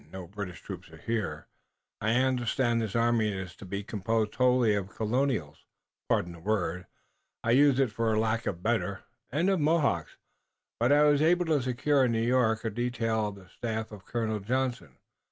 [0.11, 1.45] No British troops are here.
[2.01, 5.63] I understand this army is to be composed wholly of Colonials
[6.09, 6.87] pardon the word,
[7.43, 10.17] I use it for lack of a better and of Mohawks.
[10.79, 14.05] But I was able to secure in New York a detail on the staff of
[14.07, 14.97] Colonel Johnson.